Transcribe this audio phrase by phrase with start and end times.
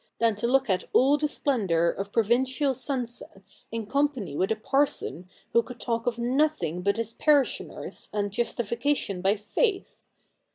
[0.17, 5.29] than to look at all the splendour of provincial sunsets, in company with a parson
[5.53, 9.97] who could talk of nothing but his parishioners and justi fication by faith.